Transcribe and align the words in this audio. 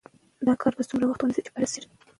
دا 0.47 0.53
کار 0.61 0.73
به 0.77 0.83
څومره 0.89 1.05
وخت 1.07 1.21
ونیسي 1.21 1.41
چې 1.45 1.51
پای 1.53 1.59
ته 1.59 1.63
ورسیږي؟ 1.63 1.89